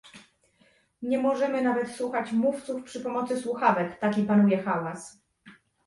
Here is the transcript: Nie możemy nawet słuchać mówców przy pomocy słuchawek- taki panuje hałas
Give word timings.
Nie 1.01 1.17
możemy 1.19 1.61
nawet 1.61 1.91
słuchać 1.91 2.31
mówców 2.31 2.83
przy 2.83 2.99
pomocy 2.99 3.37
słuchawek- 3.41 3.99
taki 3.99 4.23
panuje 4.23 4.57
hałas 4.63 5.21